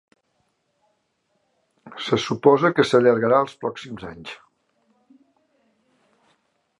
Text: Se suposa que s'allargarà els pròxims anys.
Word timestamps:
Se 2.05 2.19
suposa 2.23 2.71
que 2.79 2.85
s'allargarà 2.91 3.41
els 3.45 3.55
pròxims 3.65 4.07
anys. 4.13 4.35